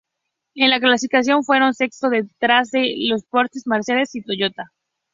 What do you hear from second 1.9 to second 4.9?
detrás de los Porsche, Mercedes y Toyota.